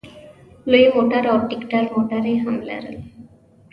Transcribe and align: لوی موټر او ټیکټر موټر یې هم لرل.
لوی 0.71 0.87
موټر 0.95 1.23
او 1.31 1.37
ټیکټر 1.49 1.83
موټر 1.93 2.23
یې 2.31 2.35
هم 2.43 2.55
لرل. 2.69 2.97